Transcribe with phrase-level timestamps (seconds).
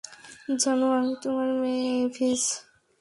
[0.61, 2.43] জানু, আমি তোমার মেভিস।